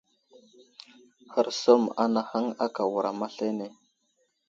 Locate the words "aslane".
3.27-3.67